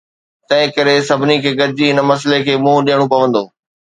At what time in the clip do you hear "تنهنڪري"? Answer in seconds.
0.47-0.95